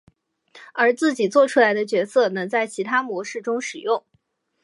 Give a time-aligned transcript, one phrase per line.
[0.73, 4.03] 而自己作出来的角色能在其他的模式中使用。